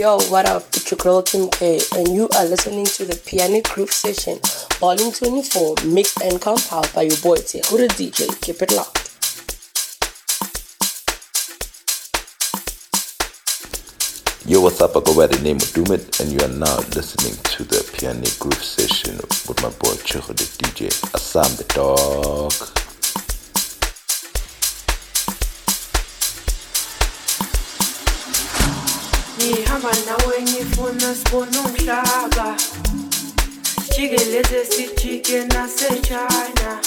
[0.00, 0.62] Yo, what up?
[0.68, 4.38] It's your girl Kim K, and you are listening to the Pianic Groove Session,
[4.78, 8.40] Volume 24, mixed and compiled by your boy Tehuda DJ.
[8.40, 8.96] Keep it locked.
[14.46, 14.96] Yo, what's up?
[14.96, 18.38] I go by the name of Doomit, and you are now listening to the Pianic
[18.38, 20.88] Groove Session with my boy the DJ.
[21.14, 22.79] Assam the dog.
[29.80, 32.56] Ngihamba nawe ngifuna sibone umhlaba
[33.94, 36.78] jikeleze sijike nasechina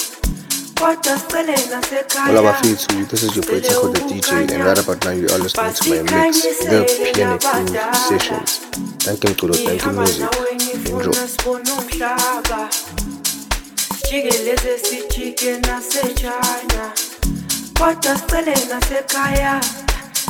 [0.78, 1.56] kodwa sicele
[2.26, 5.38] Hola Bafitsu, this is your boy Tico the DJ and right about now you are
[5.38, 8.58] listening to my mix, The Pianic Groove Sessions.
[9.02, 10.28] Thank you Mculo, thank you music.
[10.86, 11.26] Enjoy.
[11.26, 12.68] sibone umhlaba
[14.08, 16.92] jikeleze sijike nasechina
[17.78, 19.60] kodwa sicele nasekhaya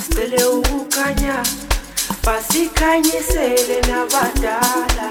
[0.09, 1.45] sicele ukukhanya
[2.27, 5.06] basikhanyisele nabadala.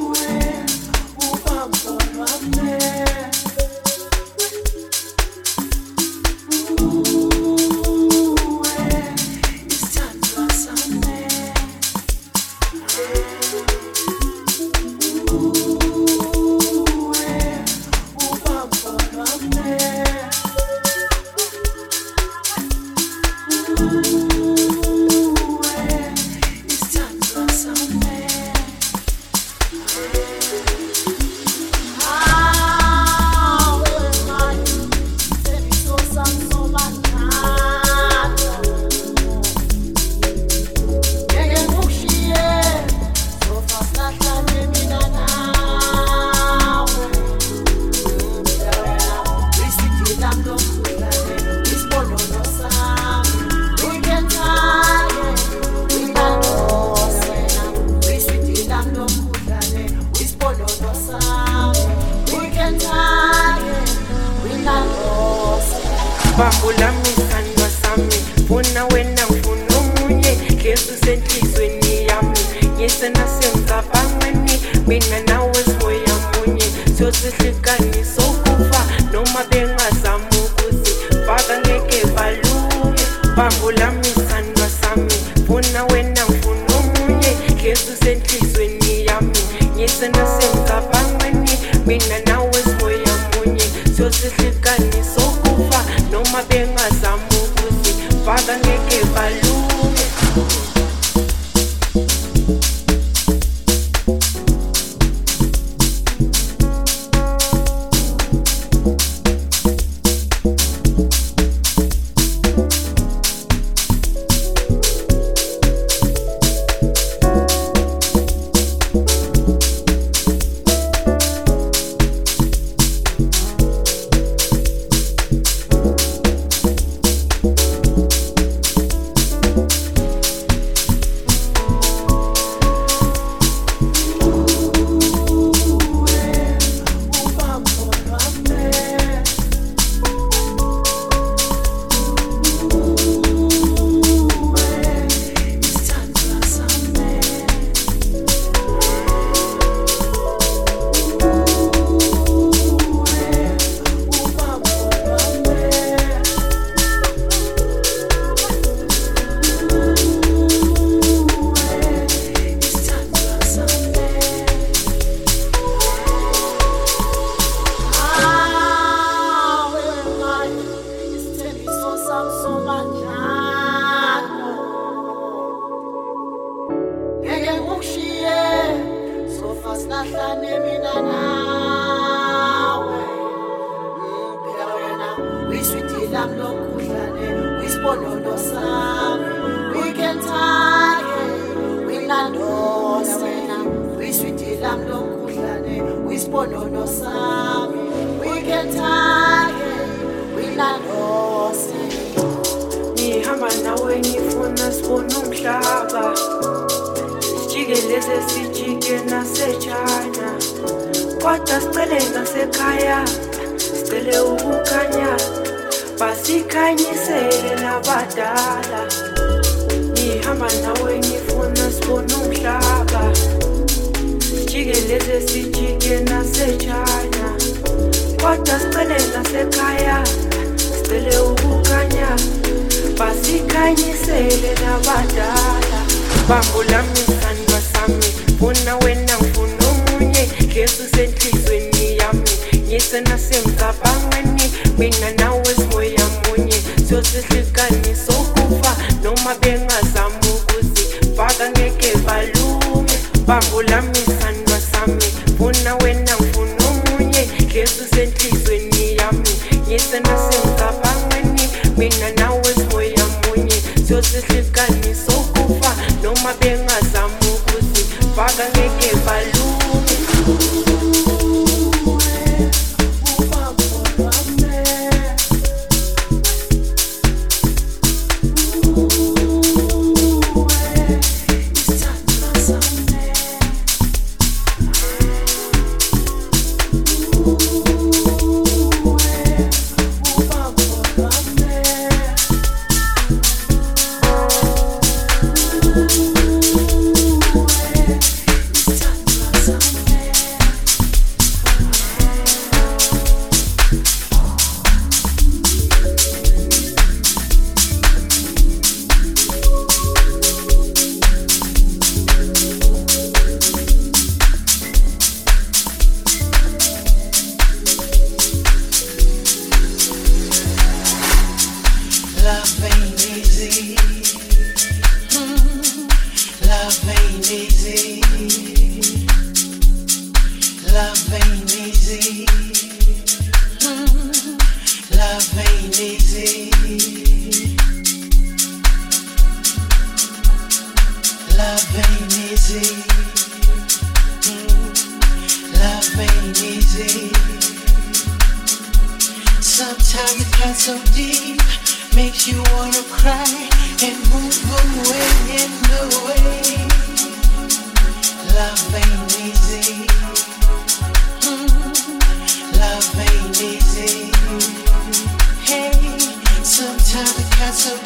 [0.00, 0.28] Uwe,
[1.32, 3.30] ubambo lwamela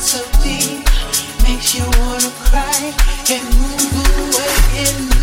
[0.00, 0.82] so deep,
[1.42, 2.94] makes you wanna cry
[3.28, 5.19] and move away.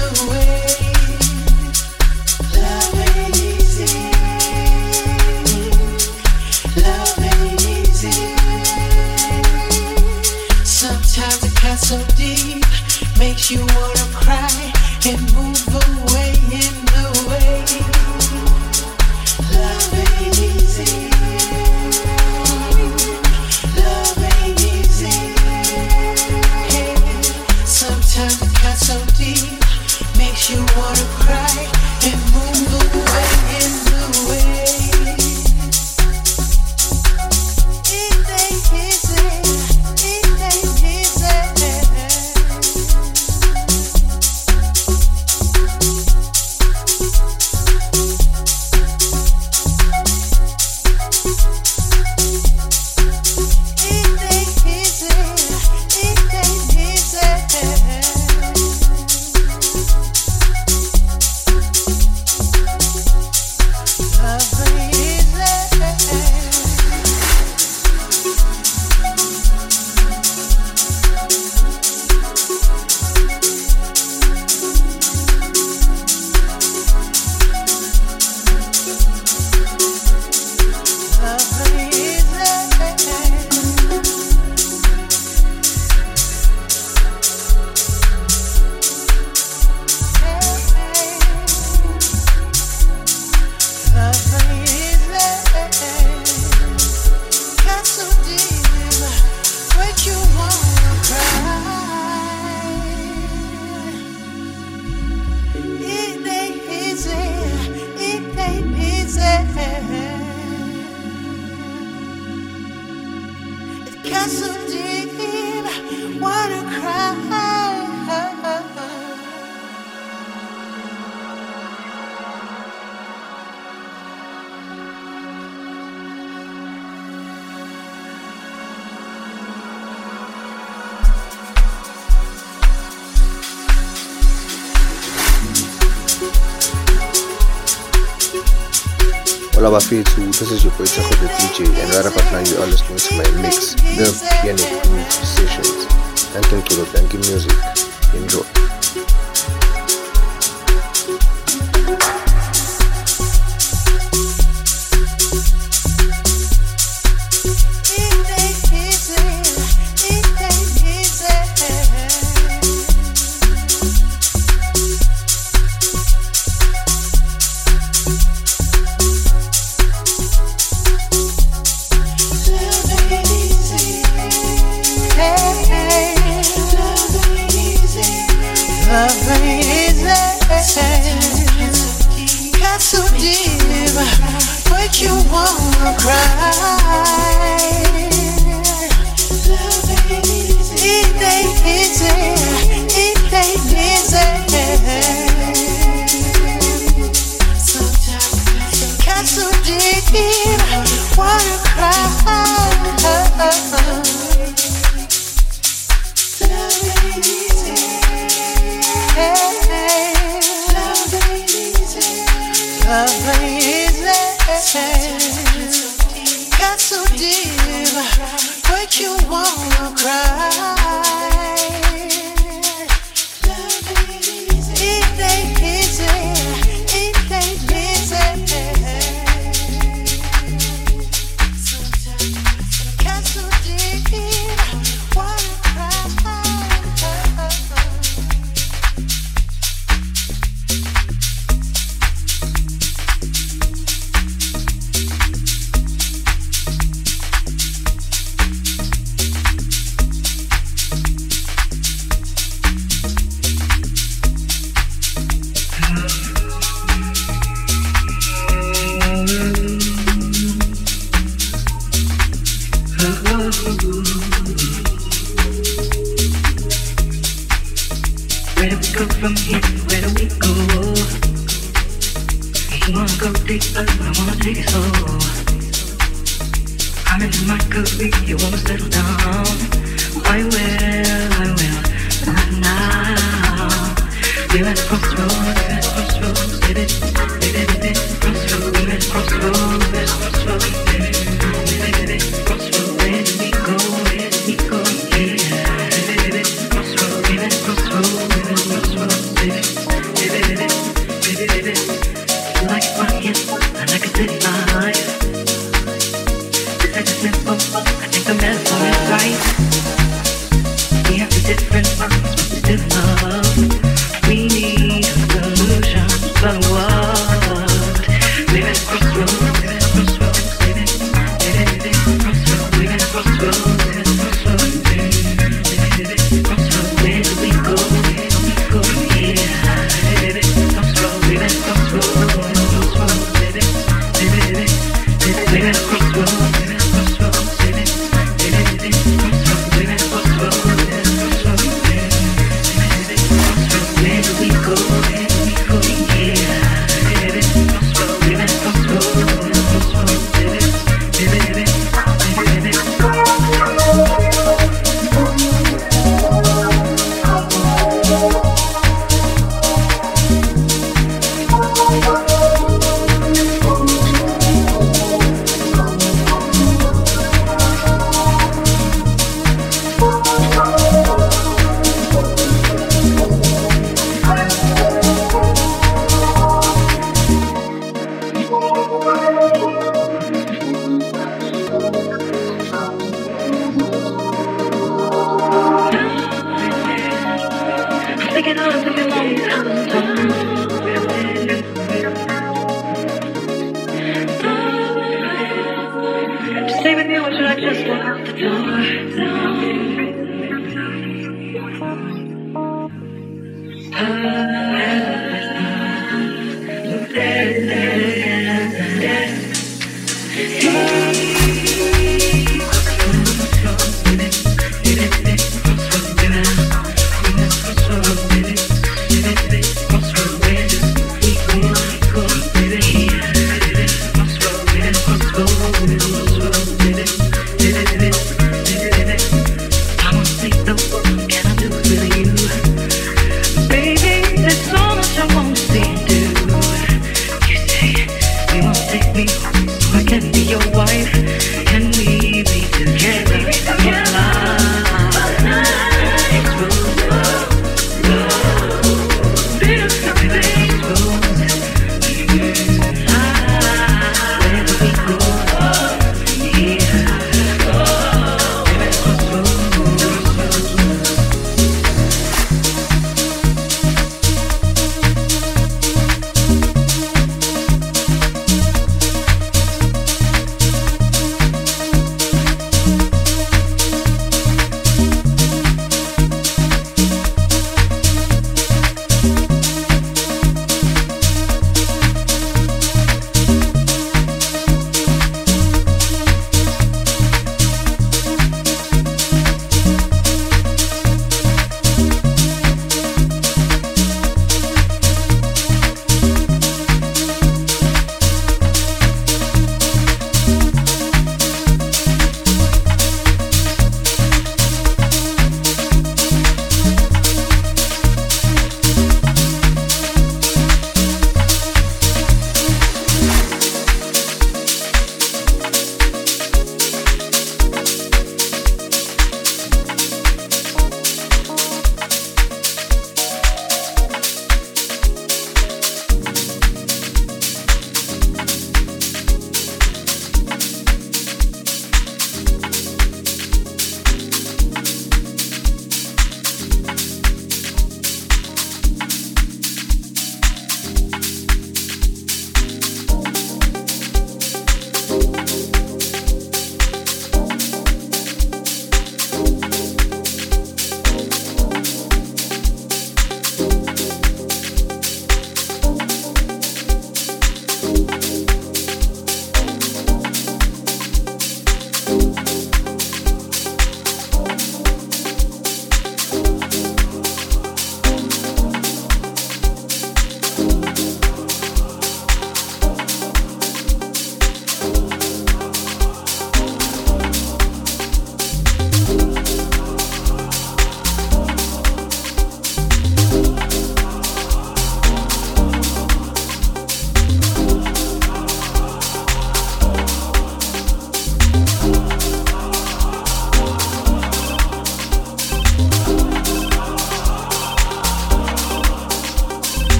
[140.37, 141.06] Bafethu, this is your boy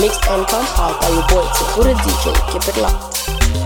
[0.00, 2.52] mixed and compiled by your boy, Segura DJ.
[2.52, 3.63] Keep it locked.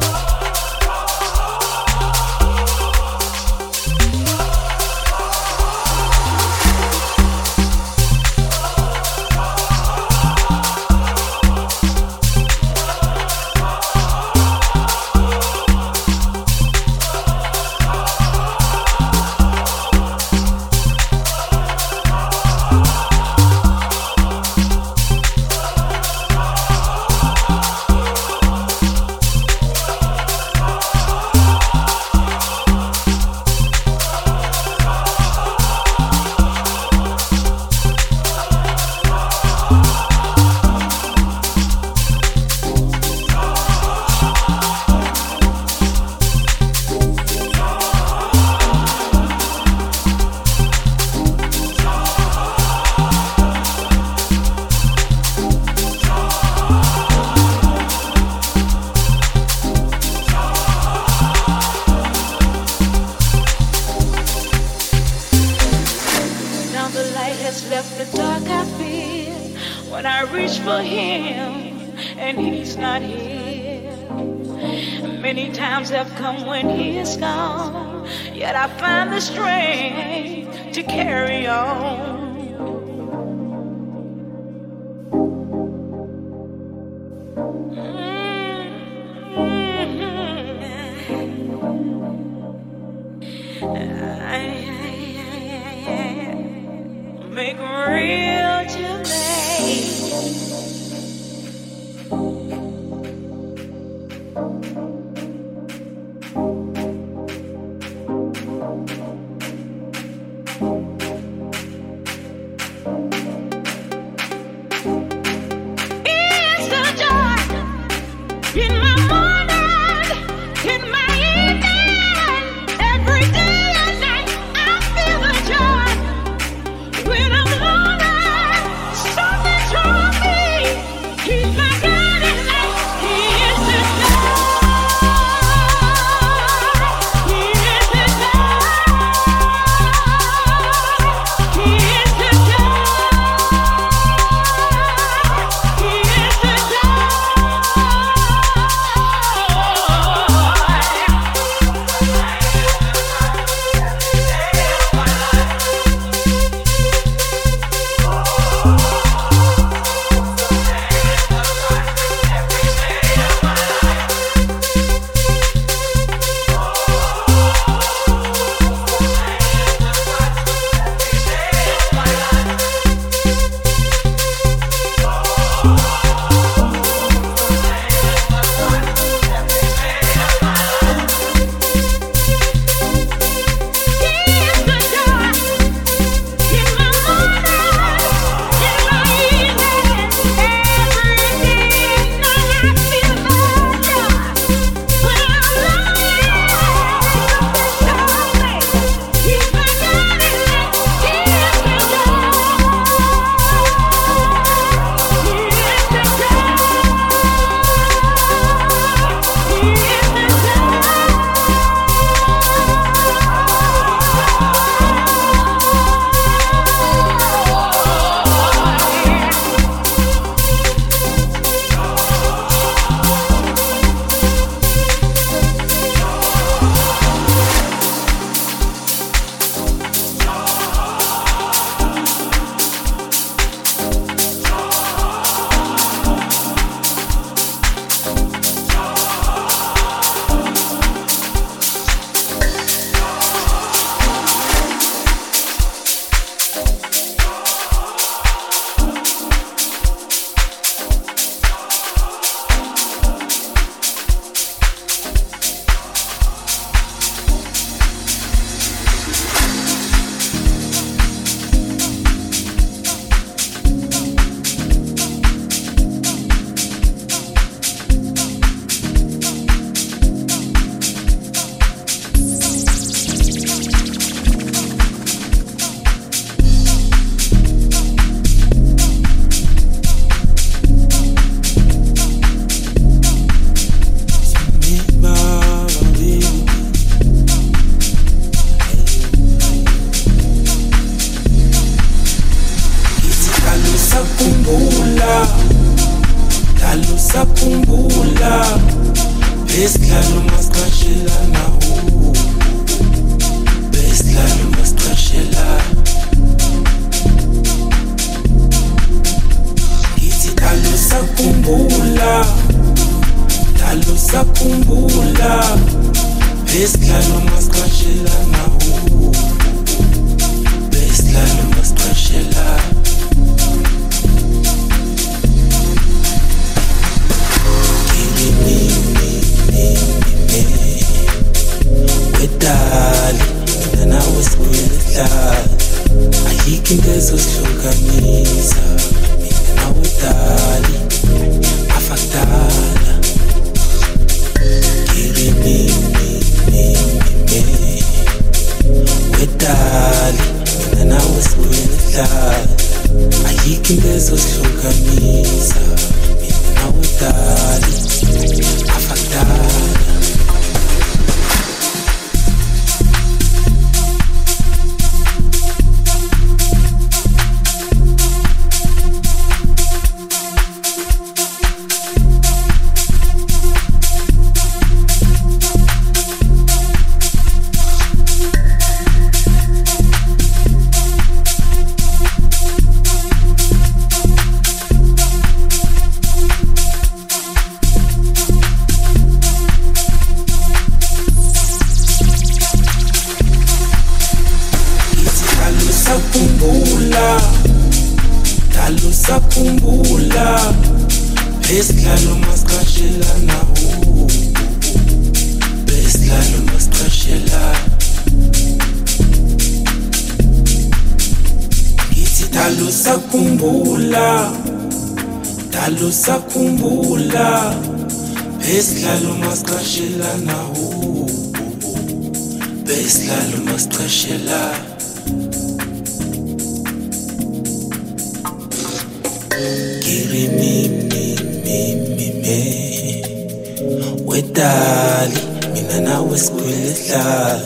[434.08, 435.18] wedali
[435.54, 437.40] mina nawe sikhwile dlala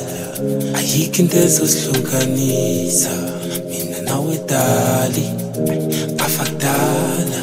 [0.79, 3.11] ayikho into ezosihlukanisa
[3.71, 5.27] mina nawe dali.
[6.19, 7.43] Afa kudala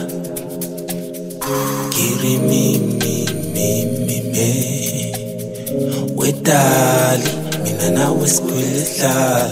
[1.88, 4.50] ngiri mimimimime
[6.16, 7.30] wedali
[7.64, 9.52] mina nawe sikhwile dlala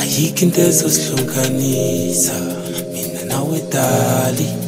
[0.00, 2.34] ayikho into ezosihlukanisa
[2.92, 4.65] mina nawe dali.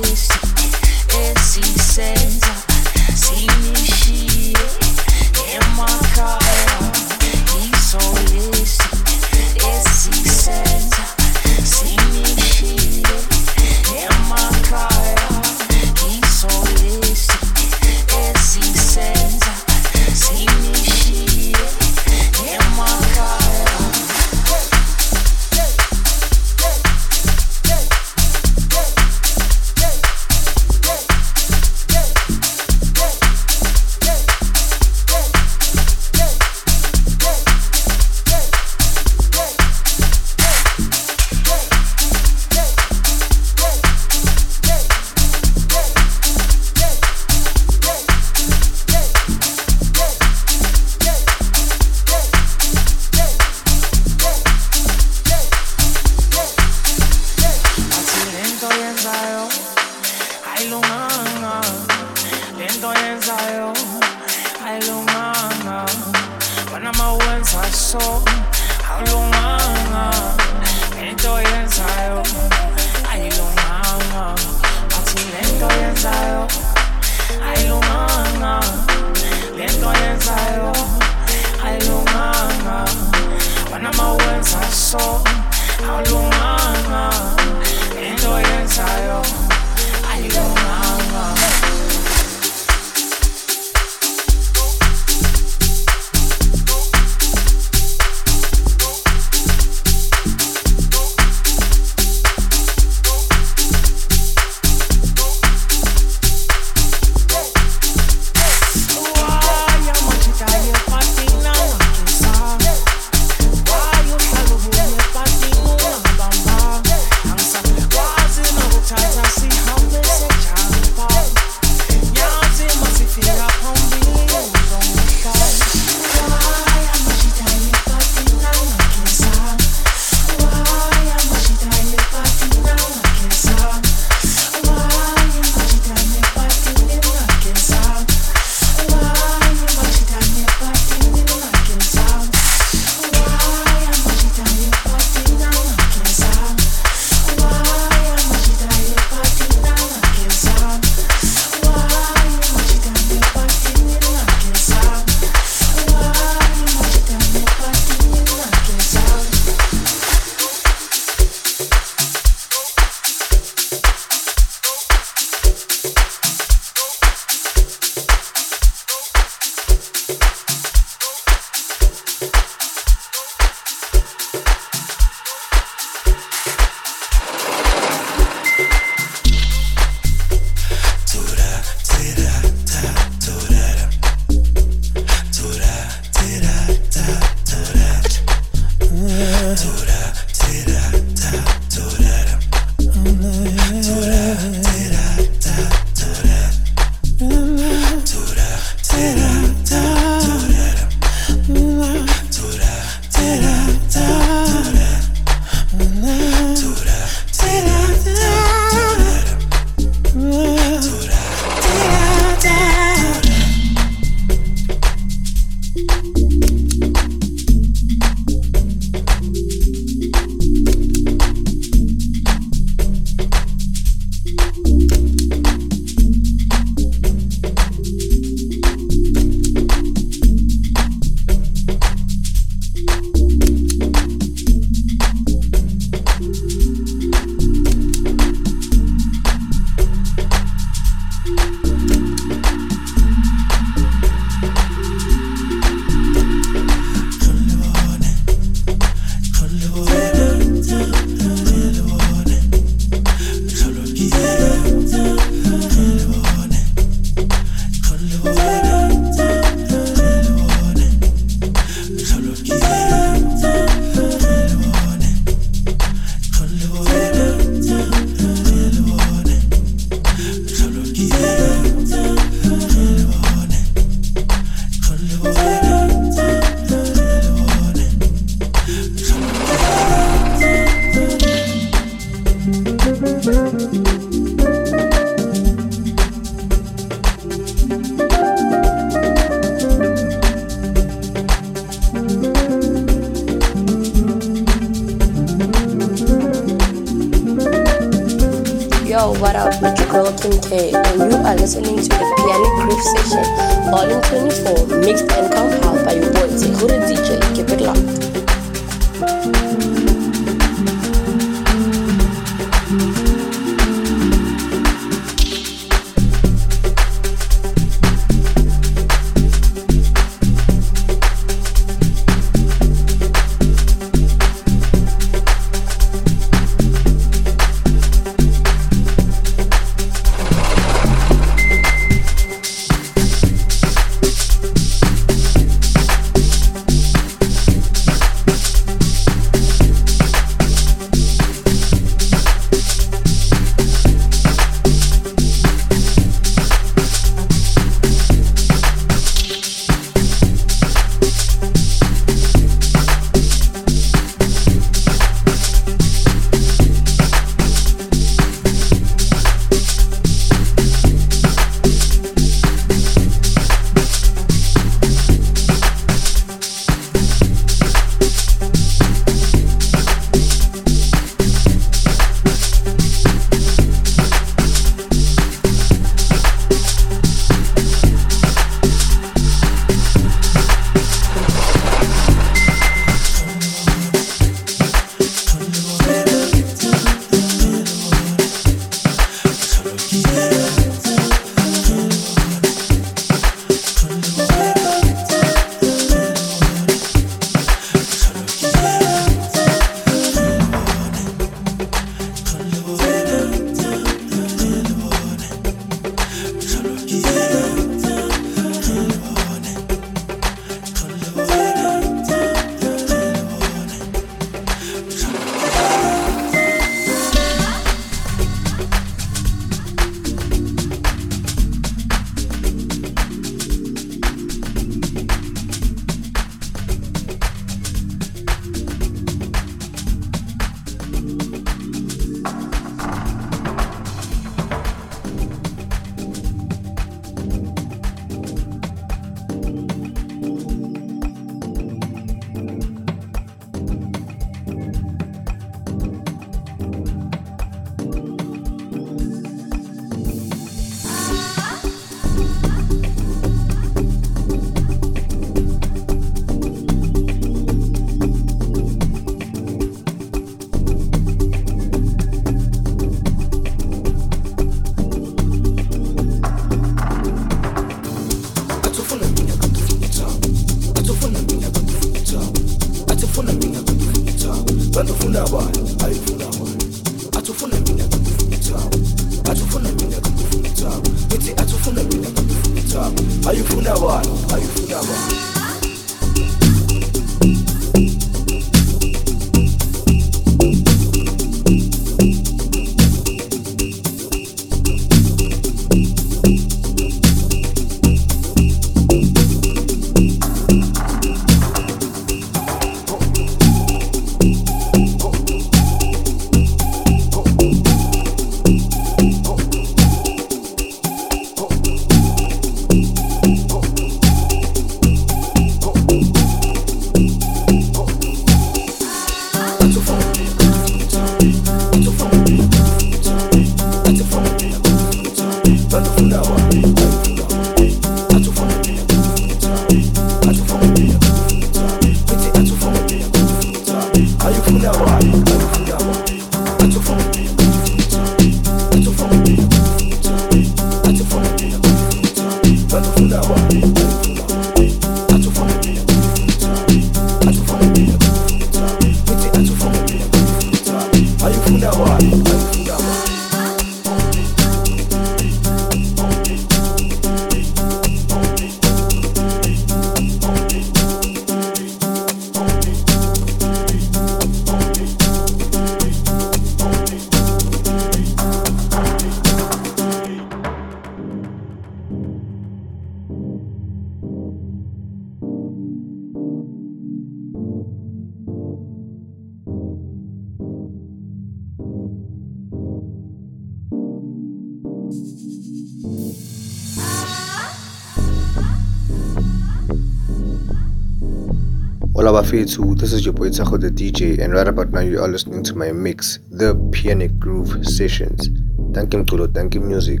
[592.32, 595.06] Hola Bafetu, this is your boy Tacho the DJ, and right about now you are
[595.08, 598.30] listening to my mix, The Pianic Groove Sessions.
[598.72, 600.00] Thank you Mculo, thank you music.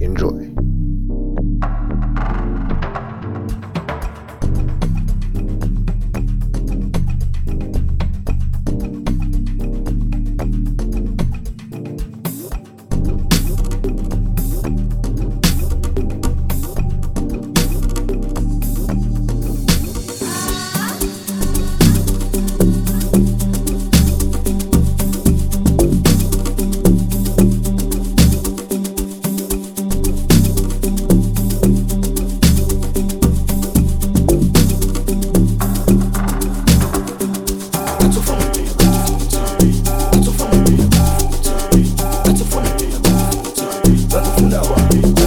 [0.00, 0.47] Enjoy.
[44.48, 45.17] Não, amigo.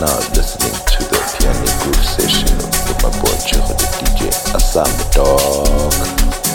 [0.00, 5.08] Now listening to the Pianic Groove session with my boy Chico the DJ Assam the
[5.14, 6.45] Dog.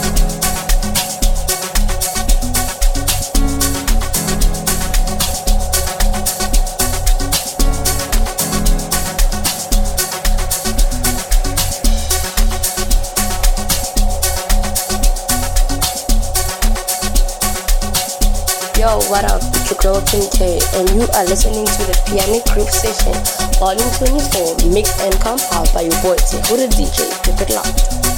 [18.81, 19.43] Yo, what up?
[19.43, 23.13] It's your girl Kim K, and you are listening to the Pianic Groove Session,
[23.59, 27.05] Volume 24, mixed and compiled by your boy Tehu the DJ.
[27.21, 28.10] Keep it locked.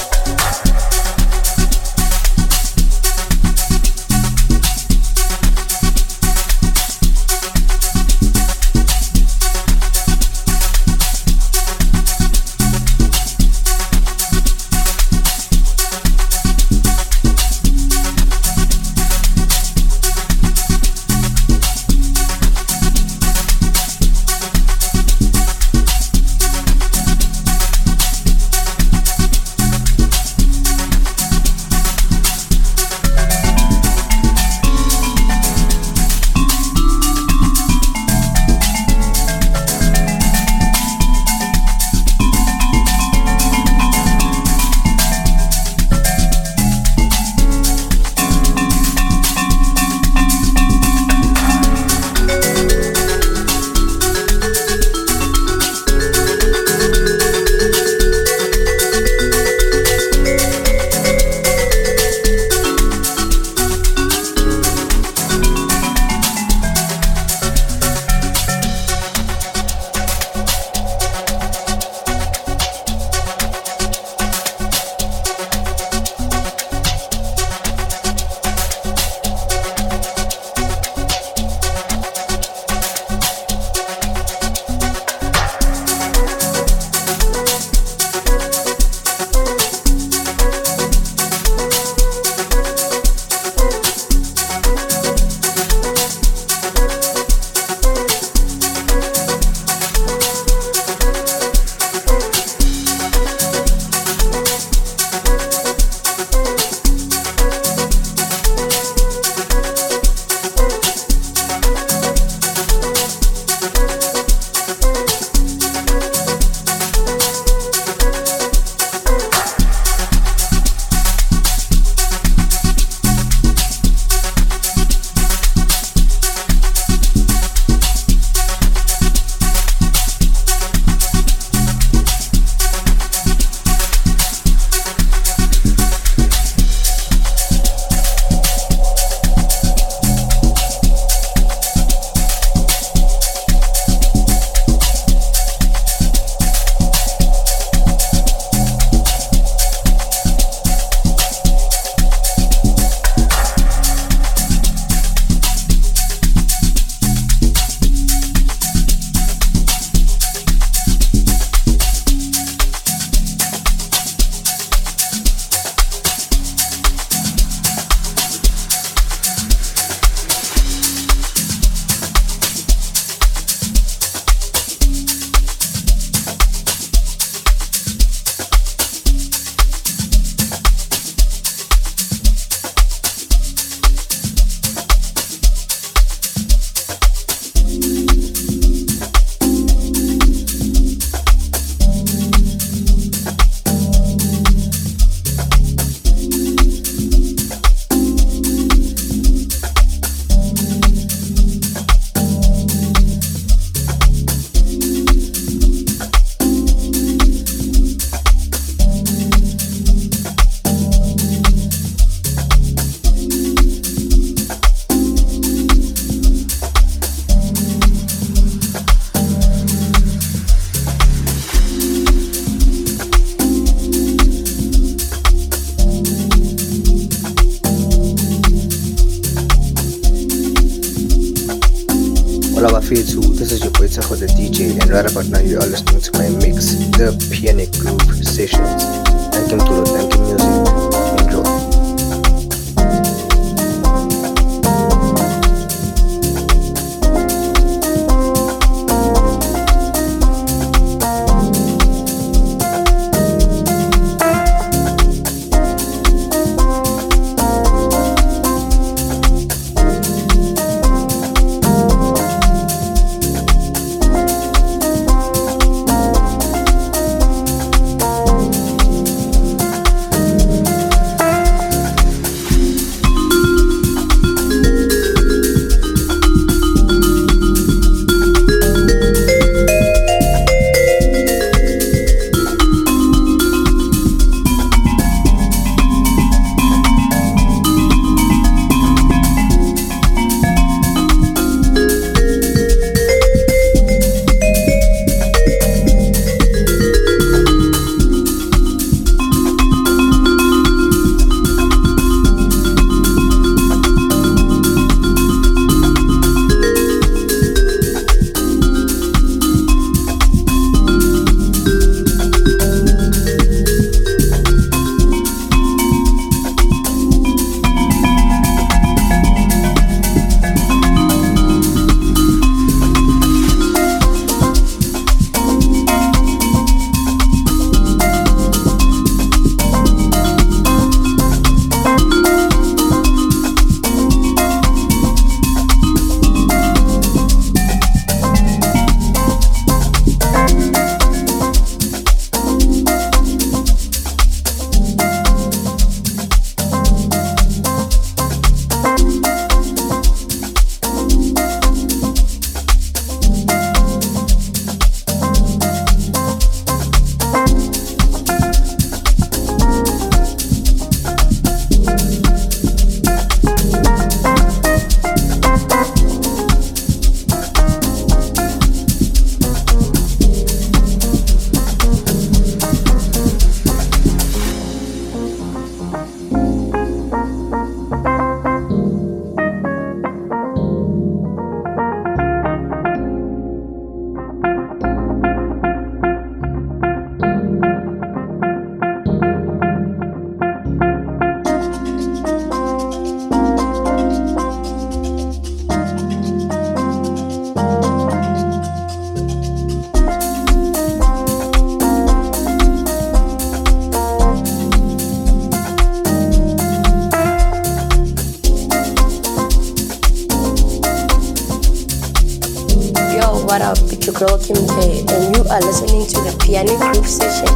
[414.26, 417.48] Girl Kim K, and you are listening to the Pianic Groove Session,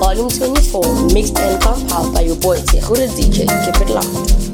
[0.00, 3.46] Volume 24, mixed and compiled by your boy Tehu the DJ.
[3.64, 4.45] Keep it locked.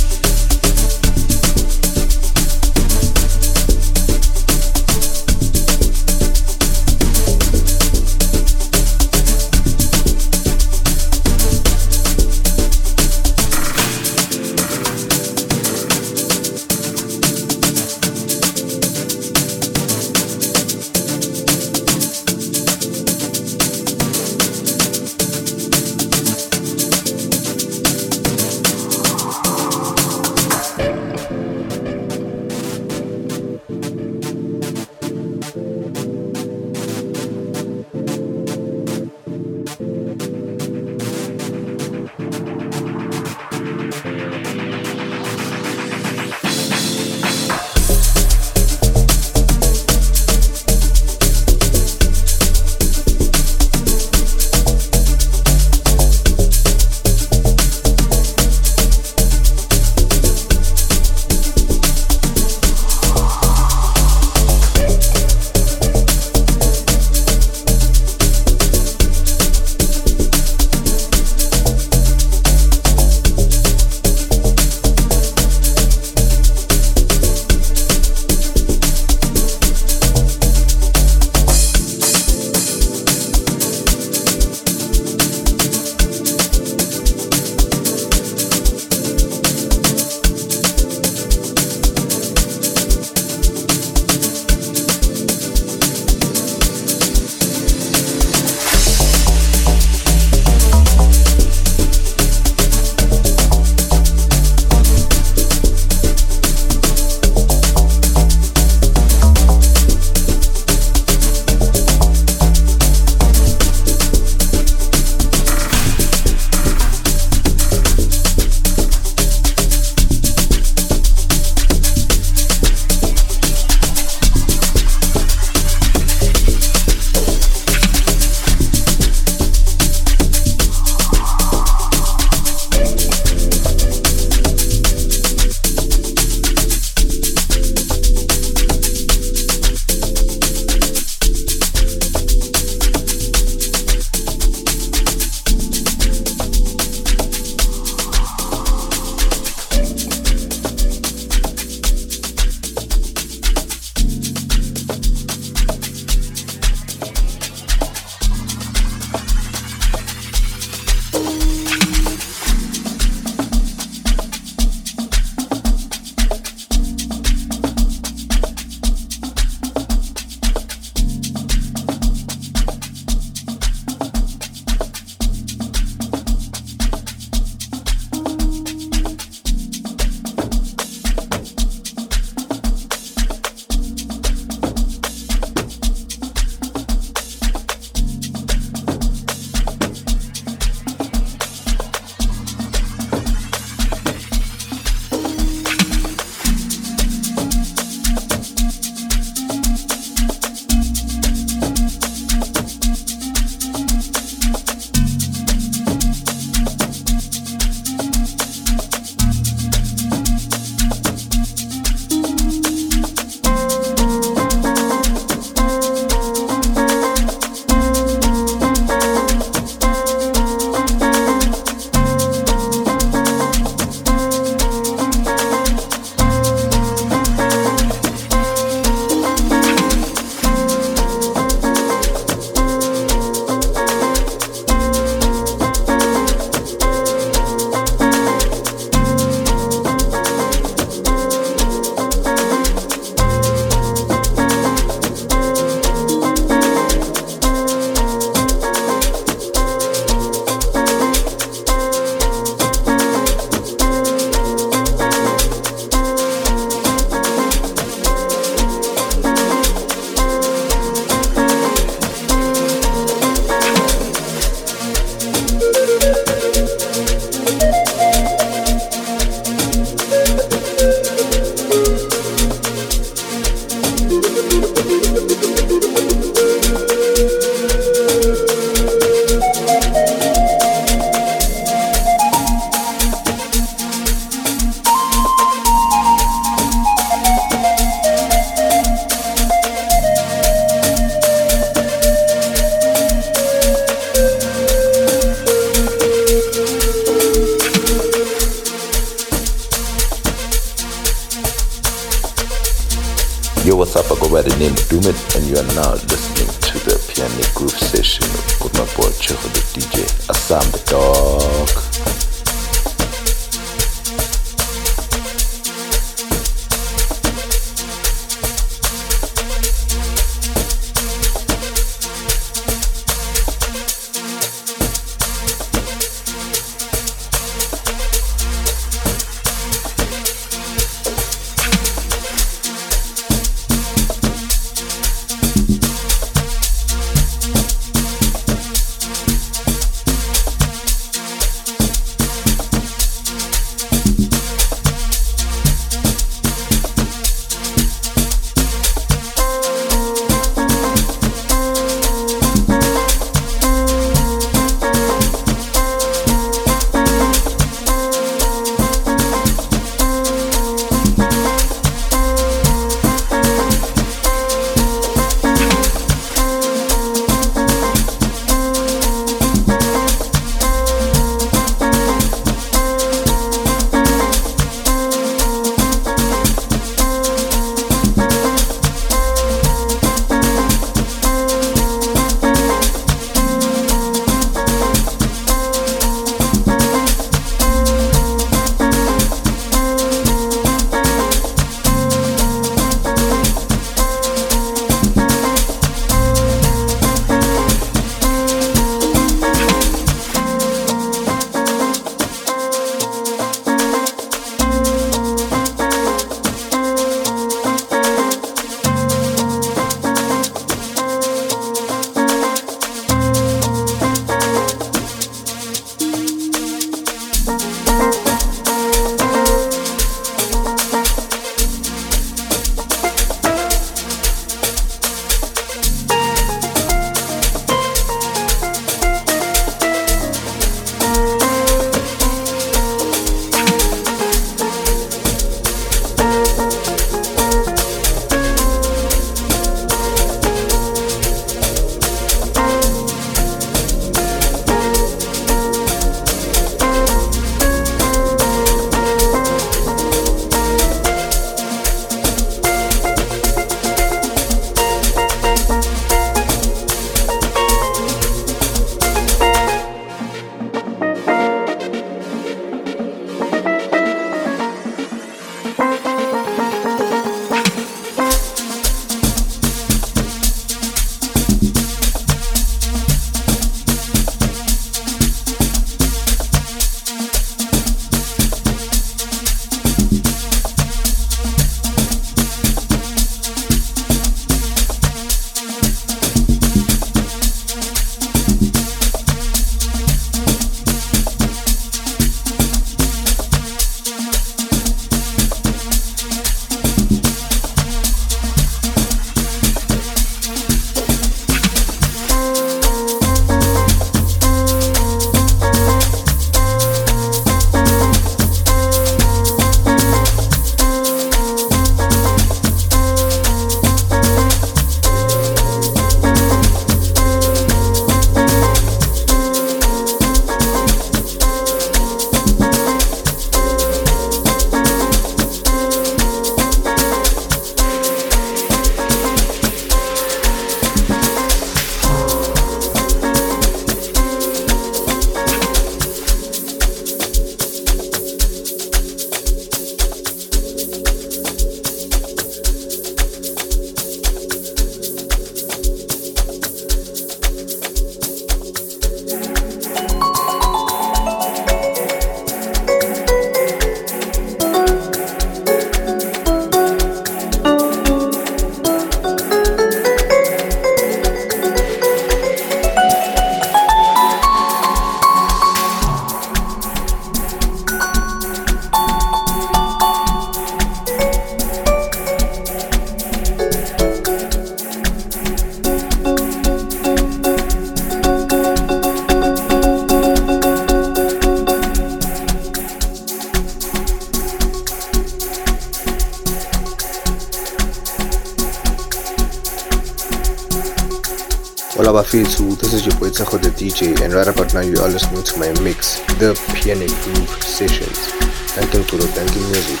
[592.08, 595.10] Lava Fetsu, this is your boy Tsaho the DJ and right about now you are
[595.10, 598.32] listening to my mix, The Pianic Groove Sessions.
[598.72, 600.00] Thank you to the thank you music.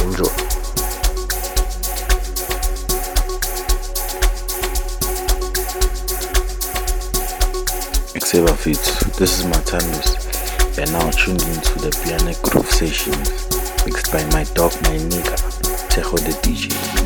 [0.00, 0.32] Enjoy.
[8.24, 8.80] Saber Fit,
[9.18, 10.78] this is Matanus.
[10.78, 13.28] and now tuned into the Pianic Groove Sessions,
[13.84, 15.36] mixed by my dog, my nigga,
[15.90, 17.01] Tejo the DJ.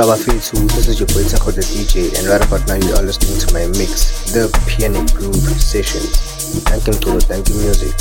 [0.00, 3.02] Hola Bafitsu, this is your boy Taco the DJ and right about now you are
[3.04, 6.16] listening to my mix, The Pianic Groove Sessions.
[6.64, 7.99] Thank you Mtolo, thank you music.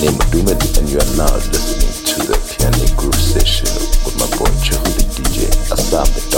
[0.00, 3.68] name Madumedi and you are now listening to the Pianic Groove Session
[4.04, 6.29] with my boy Chahudi DJ Asabe.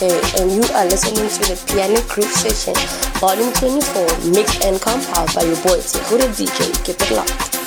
[0.00, 2.74] And you are listening to the Pianic Groove Session,
[3.18, 6.84] Volume 24, mixed and compiled by your boy Tehuda DJ.
[6.84, 7.57] Keep it locked.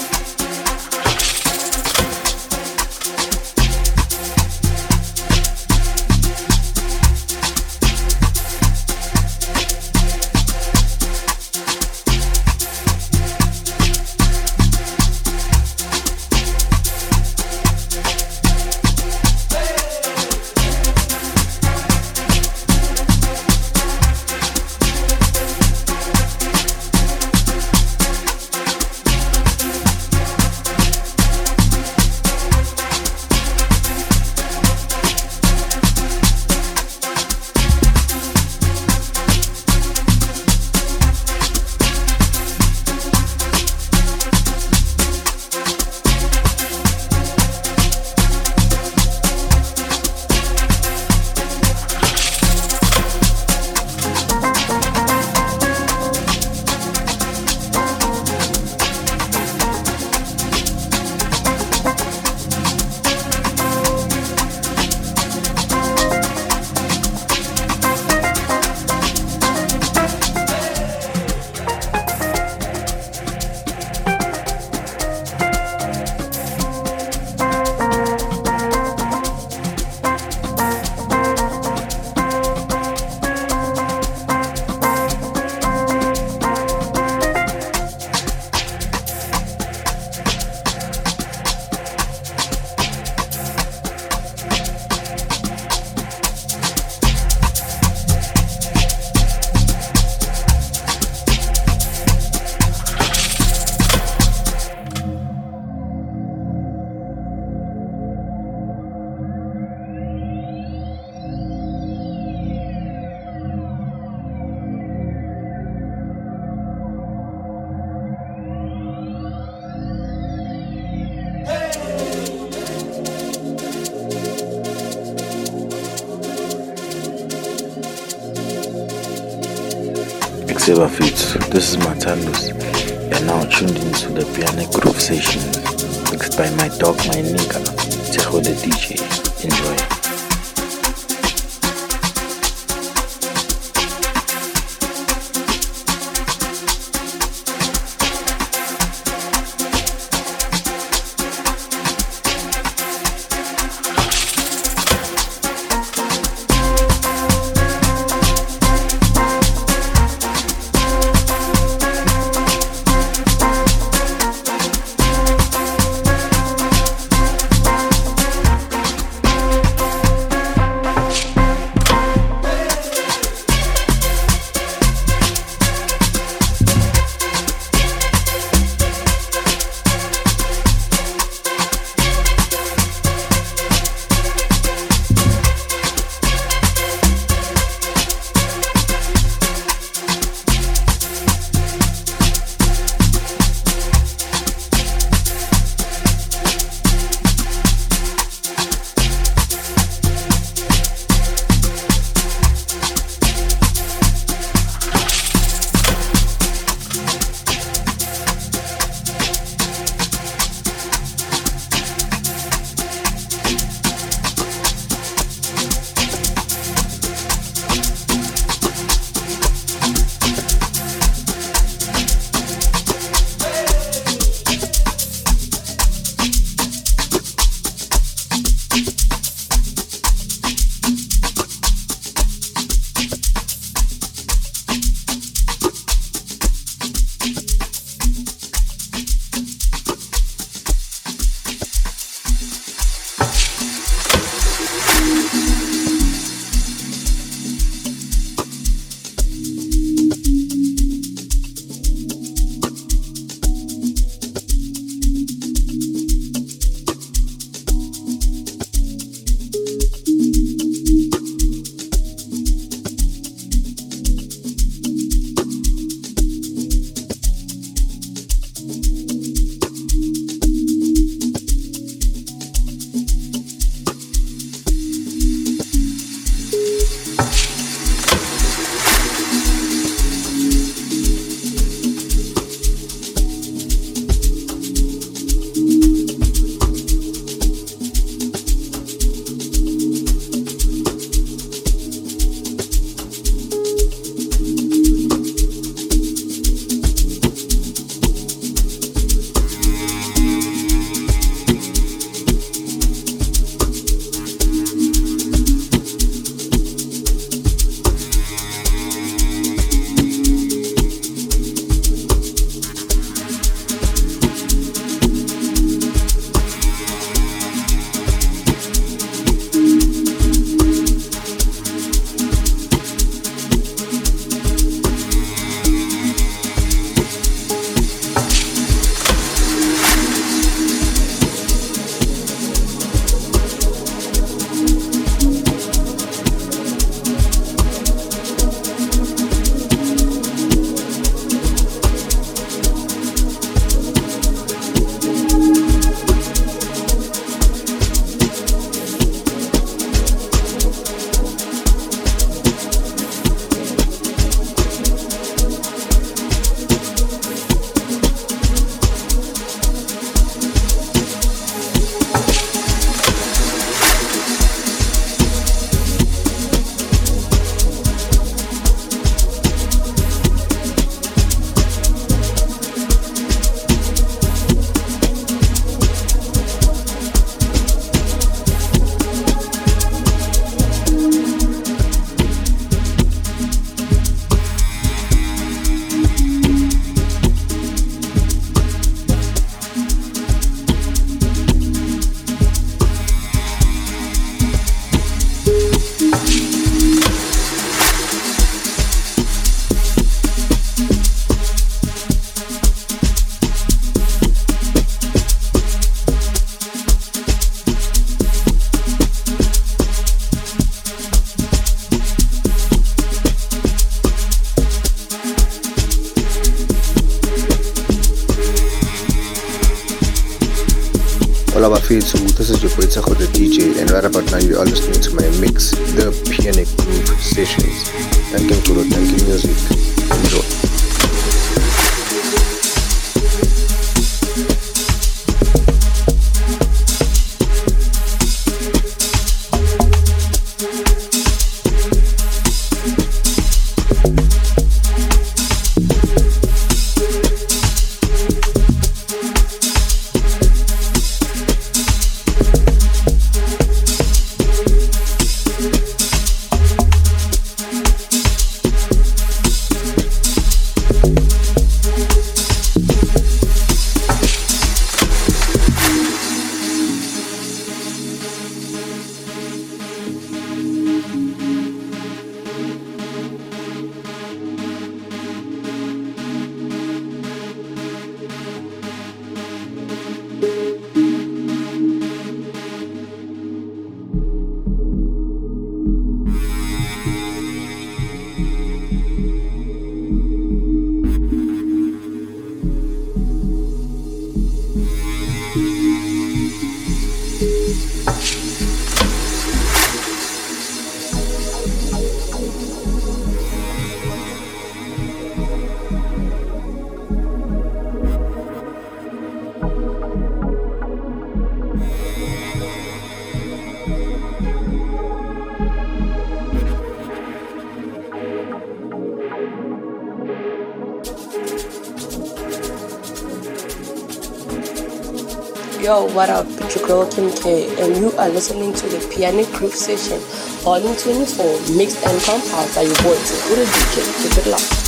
[526.14, 526.46] What up?
[526.50, 530.20] It's your girl Kim K, and you are listening to the Pianic Groove Session,
[530.64, 531.46] Volume 24,
[531.78, 534.24] mixed and compiled by your boy, Tekuda DJ.
[534.24, 534.81] Keep it locked.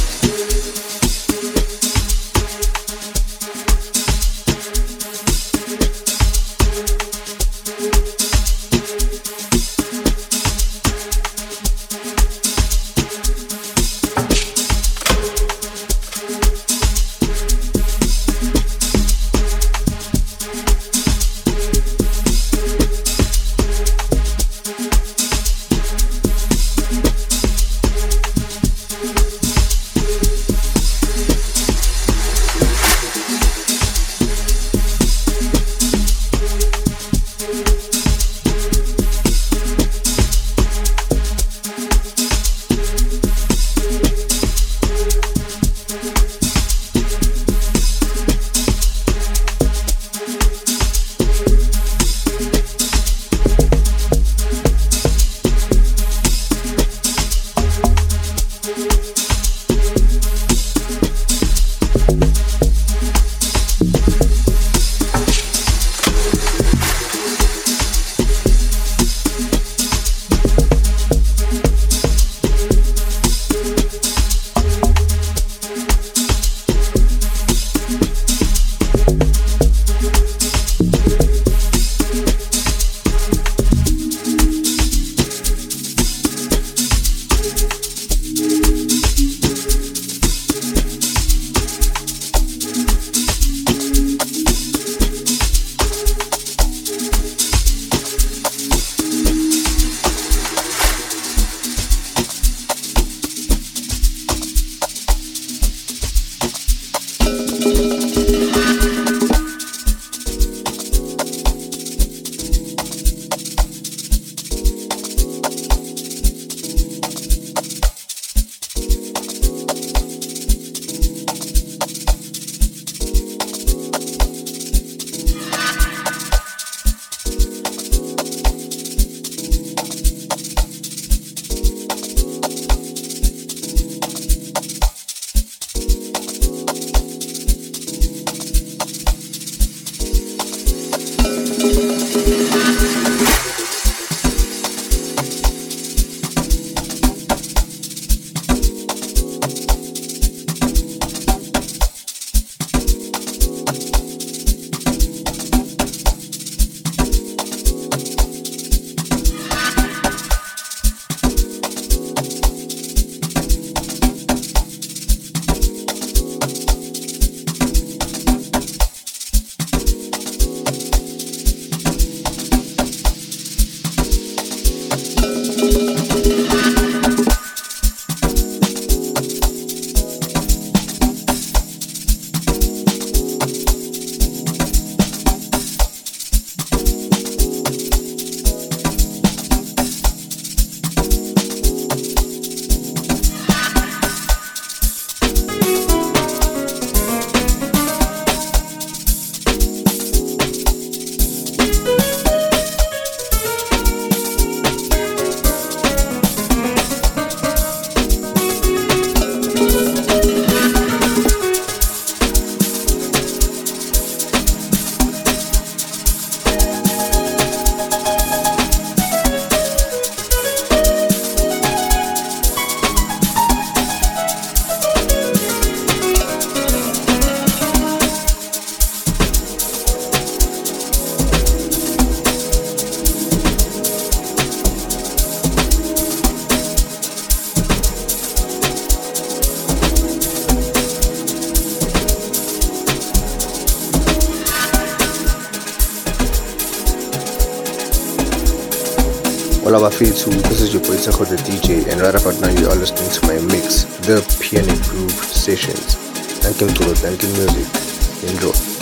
[250.04, 253.10] Bafitsu, this is your boy Techo the DJ, and right about now you are listening
[253.10, 255.96] to my mix, The Pianic Groove Sessions.
[256.44, 258.30] Thank you, to the thank you, music.
[258.30, 258.73] Enjoy.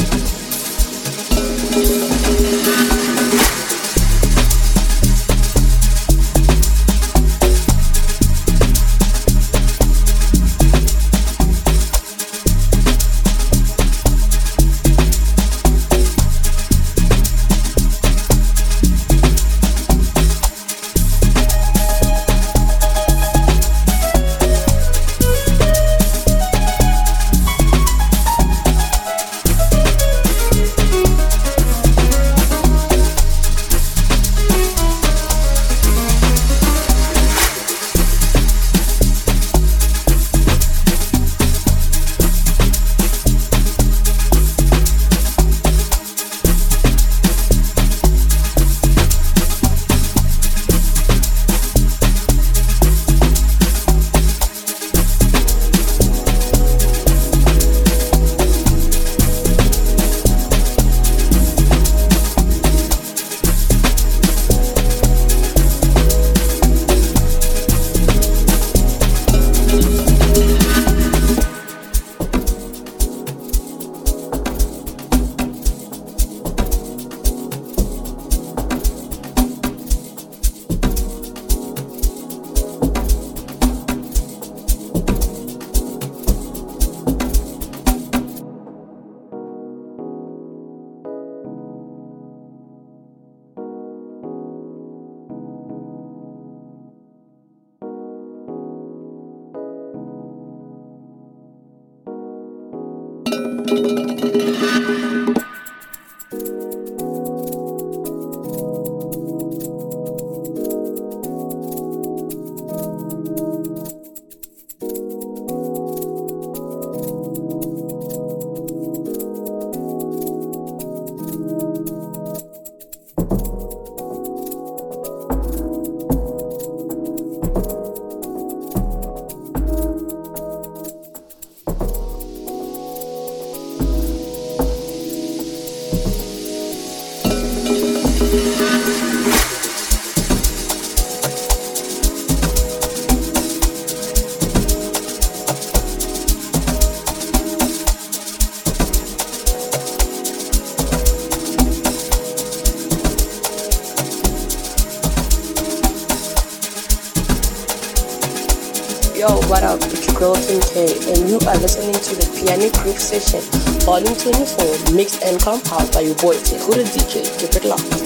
[162.91, 163.39] Groove Session,
[163.85, 166.34] Volume 24, mixed and compiled by your boy
[166.73, 167.23] the DJ.
[167.39, 168.00] Keep it locked.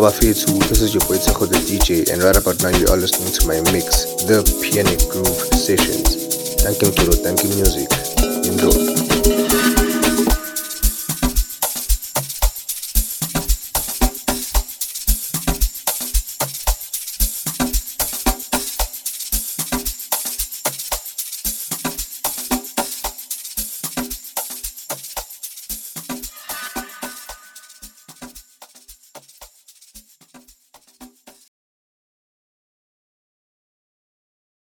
[0.00, 3.30] Bafitsu, this is your boy Techo the DJ, and right about now you are listening
[3.32, 6.16] to my mix, The Pianic Groove Sessions.
[6.62, 7.90] Thank you, Mturo, thank you, music.
[8.48, 8.89] Enjoy.